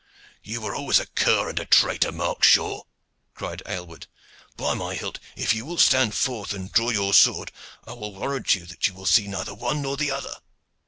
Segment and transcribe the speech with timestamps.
[0.41, 2.85] "You were always a cur and a traitor, Mark Shaw,"
[3.35, 4.07] cried Aylward.
[4.57, 5.19] "By my hilt!
[5.35, 7.51] if you will stand forth and draw your sword
[7.85, 10.37] I will warrant you that you will see neither one nor the other."